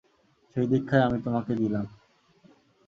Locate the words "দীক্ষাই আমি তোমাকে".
0.67-1.51